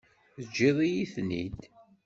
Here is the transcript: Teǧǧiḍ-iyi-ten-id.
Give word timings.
Teǧǧiḍ-iyi-ten-id. 0.35 1.59